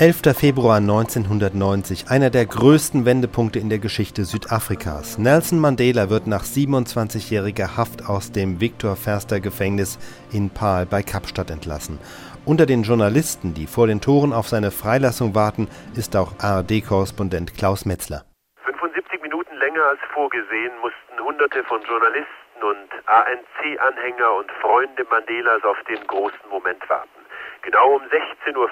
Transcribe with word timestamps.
11. 0.00 0.34
Februar 0.34 0.78
1990, 0.78 2.08
einer 2.08 2.30
der 2.30 2.46
größten 2.46 3.04
Wendepunkte 3.04 3.58
in 3.58 3.68
der 3.68 3.80
Geschichte 3.80 4.24
Südafrikas. 4.24 5.18
Nelson 5.18 5.58
Mandela 5.58 6.08
wird 6.08 6.26
nach 6.26 6.44
27-jähriger 6.44 7.76
Haft 7.76 8.08
aus 8.08 8.32
dem 8.32 8.62
Victor 8.62 8.96
Verster 8.96 9.40
Gefängnis 9.40 9.98
in 10.32 10.48
Paarl 10.48 10.86
bei 10.86 11.02
Kapstadt 11.02 11.50
entlassen. 11.50 11.98
Unter 12.46 12.64
den 12.64 12.82
Journalisten, 12.82 13.52
die 13.52 13.66
vor 13.66 13.88
den 13.88 14.00
Toren 14.00 14.32
auf 14.32 14.48
seine 14.48 14.70
Freilassung 14.70 15.34
warten, 15.34 15.68
ist 15.94 16.16
auch 16.16 16.32
ARD-Korrespondent 16.38 17.52
Klaus 17.58 17.84
Metzler. 17.84 18.24
75 18.64 19.20
Minuten 19.20 19.54
länger 19.58 19.84
als 19.84 20.00
vorgesehen 20.14 20.72
mussten 20.80 21.22
Hunderte 21.22 21.62
von 21.64 21.82
Journalisten 21.82 22.62
und 22.62 22.88
ANC-Anhänger 23.04 24.32
und 24.38 24.50
Freunde 24.62 25.04
Mandelas 25.10 25.62
auf 25.64 25.76
den 25.84 26.00
großen 26.06 26.48
Moment 26.50 26.88
warten. 26.88 27.19
Genau 27.62 27.96
um 27.96 28.02
16.15 28.02 28.56
Uhr 28.56 28.70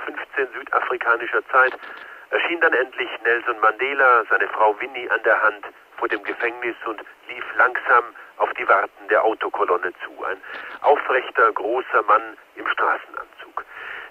südafrikanischer 0.54 1.46
Zeit 1.48 1.72
erschien 2.30 2.60
dann 2.60 2.72
endlich 2.72 3.08
Nelson 3.24 3.58
Mandela, 3.60 4.24
seine 4.30 4.48
Frau 4.48 4.78
Winnie 4.80 5.10
an 5.10 5.22
der 5.24 5.40
Hand 5.42 5.66
vor 5.96 6.08
dem 6.08 6.22
Gefängnis 6.22 6.76
und 6.86 7.00
lief 7.28 7.44
langsam 7.56 8.04
auf 8.38 8.52
die 8.54 8.68
Warten 8.68 9.08
der 9.08 9.24
Autokolonne 9.24 9.92
zu. 10.04 10.24
Ein 10.24 10.38
aufrechter, 10.82 11.52
großer 11.52 12.02
Mann 12.02 12.36
im 12.56 12.66
Straßenanzug. 12.68 13.64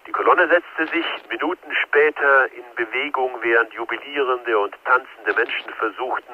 Die 0.06 0.12
Kolonne 0.12 0.48
setzte 0.48 0.88
sich 0.88 1.06
Minuten 1.30 1.74
später 1.76 2.52
in 2.54 2.64
Bewegung, 2.76 3.32
während 3.42 3.74
jubilierende 3.74 4.58
und 4.58 4.76
tanzende 4.86 5.34
Menschen 5.34 5.74
versuchten, 5.74 6.34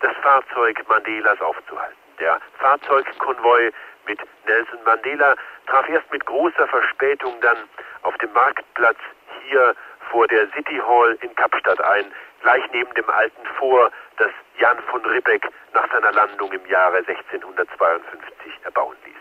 das 0.00 0.14
Fahrzeug 0.22 0.82
Mandelas 0.88 1.40
aufzuhalten. 1.40 2.05
Der 2.18 2.40
Fahrzeugkonvoi 2.58 3.72
mit 4.06 4.20
Nelson 4.46 4.82
Mandela 4.84 5.34
traf 5.66 5.88
erst 5.88 6.10
mit 6.12 6.24
großer 6.24 6.66
Verspätung 6.68 7.34
dann 7.40 7.58
auf 8.02 8.16
dem 8.18 8.32
Marktplatz 8.32 8.98
hier 9.42 9.74
vor 10.10 10.26
der 10.28 10.48
City 10.52 10.80
Hall 10.86 11.18
in 11.20 11.34
Kapstadt 11.34 11.80
ein, 11.80 12.06
gleich 12.42 12.64
neben 12.72 12.92
dem 12.94 13.08
alten 13.10 13.46
Fort, 13.58 13.92
das 14.16 14.30
Jan 14.58 14.78
von 14.90 15.04
Ribbeck 15.04 15.48
nach 15.74 15.90
seiner 15.92 16.12
Landung 16.12 16.50
im 16.52 16.64
Jahre 16.66 16.98
1652 16.98 18.52
erbauen 18.64 18.96
ließ. 19.04 19.14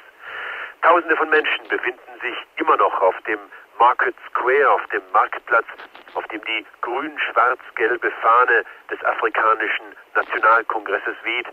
Tausende 0.81 1.17
von 1.17 1.30
Menschen 1.30 1.67
befinden 1.67 2.19
sich 2.22 2.36
immer 2.58 2.78
noch 2.78 3.02
auf 3.02 3.16
dem 3.23 3.39
Market 3.80 4.16
Square, 4.30 4.69
auf 4.69 4.86
dem 4.88 5.02
Marktplatz, 5.12 5.66
auf 6.14 6.25
dem 6.28 6.44
die 6.45 6.66
grün-schwarz-gelbe 6.81 8.12
Fahne 8.22 8.64
des 8.89 9.03
afrikanischen 9.03 9.95
Nationalkongresses 10.14 11.16
weht, 11.23 11.47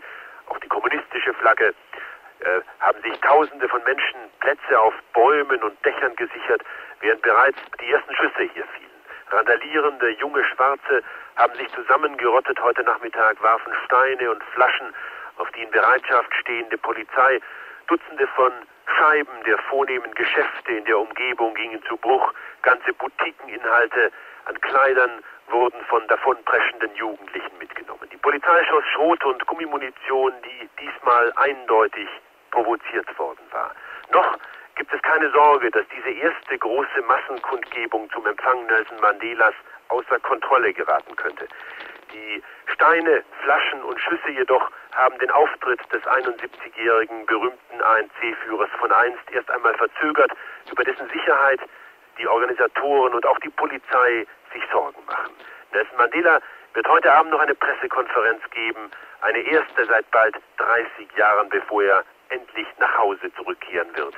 auch 0.47 0.59
die 0.59 0.67
kommunistische 0.67 1.33
Flagge, 1.35 1.73
äh, 2.39 2.61
haben 2.79 3.01
sich 3.01 3.19
Tausende 3.21 3.67
von 3.69 3.83
Menschen 3.83 4.19
Plätze 4.39 4.79
auf 4.79 4.93
Bäumen 5.13 5.63
und 5.63 5.85
Dächern 5.85 6.15
gesichert, 6.15 6.61
während 6.99 7.21
bereits 7.21 7.57
die 7.79 7.91
ersten 7.91 8.15
Schüsse 8.15 8.43
hier 8.53 8.65
fielen. 8.65 8.91
Randalierende 9.31 10.09
junge 10.19 10.43
Schwarze 10.45 11.03
haben 11.37 11.55
sich 11.55 11.71
zusammengerottet 11.73 12.61
heute 12.61 12.83
Nachmittag, 12.83 13.41
warfen 13.41 13.73
Steine 13.85 14.31
und 14.31 14.43
Flaschen 14.53 14.93
auf 15.37 15.49
die 15.51 15.63
in 15.63 15.71
Bereitschaft 15.71 16.33
stehende 16.35 16.77
Polizei. 16.77 17.39
Dutzende 17.87 18.27
von 18.35 18.51
Scheiben 18.97 19.43
der 19.45 19.57
vornehmen 19.69 20.13
Geschäfte 20.13 20.73
in 20.73 20.85
der 20.85 20.99
Umgebung 20.99 21.53
gingen 21.55 21.81
zu 21.83 21.97
Bruch. 21.97 22.33
Ganze 22.61 22.93
Boutiqueninhalte 22.93 24.11
an 24.45 24.59
Kleidern 24.61 25.23
wurden 25.49 25.83
von 25.85 26.07
davonpreschenden 26.07 26.93
Jugendlichen 26.95 27.57
mitgenommen. 27.57 28.02
Polizei 28.23 28.63
schoss 28.63 28.85
Schrot- 28.93 29.25
und 29.25 29.45
Gummimunition, 29.47 30.31
die 30.45 30.69
diesmal 30.79 31.31
eindeutig 31.35 32.07
provoziert 32.51 33.19
worden 33.19 33.45
war. 33.51 33.75
Noch 34.11 34.37
gibt 34.75 34.93
es 34.93 35.01
keine 35.01 35.29
Sorge, 35.31 35.69
dass 35.69 35.85
diese 35.89 36.09
erste 36.09 36.57
große 36.57 37.01
Massenkundgebung 37.05 38.09
zum 38.11 38.25
Empfang 38.25 38.65
Nelson 38.67 38.97
Mandelas 39.01 39.53
außer 39.89 40.19
Kontrolle 40.21 40.73
geraten 40.73 41.13
könnte. 41.17 41.47
Die 42.13 42.41
Steine, 42.67 43.23
Flaschen 43.43 43.83
und 43.83 43.99
Schüsse 43.99 44.31
jedoch 44.31 44.71
haben 44.93 45.19
den 45.19 45.31
Auftritt 45.31 45.81
des 45.91 46.01
71-jährigen 46.03 47.25
berühmten 47.25 47.81
ANC-Führers 47.81 48.69
von 48.79 48.91
einst 48.93 49.29
erst 49.31 49.51
einmal 49.51 49.75
verzögert, 49.75 50.31
über 50.71 50.85
dessen 50.85 51.09
Sicherheit 51.09 51.59
die 52.17 52.27
Organisatoren 52.27 53.13
und 53.15 53.25
auch 53.25 53.39
die 53.39 53.49
Polizei 53.49 54.25
sich 54.53 54.63
Sorgen 54.71 55.03
machen. 55.07 55.33
Nelson 55.73 55.97
Mandela 55.97 56.39
wird 56.73 56.87
heute 56.87 57.13
Abend 57.13 57.31
noch 57.31 57.39
eine 57.39 57.55
Pressekonferenz 57.55 58.41
geben, 58.51 58.91
eine 59.21 59.39
erste 59.39 59.85
seit 59.85 60.09
bald 60.11 60.35
30 60.57 61.11
Jahren, 61.17 61.49
bevor 61.49 61.83
er 61.83 62.03
endlich 62.29 62.67
nach 62.79 62.97
Hause 62.97 63.31
zurückkehren 63.35 63.89
wird. 63.95 64.15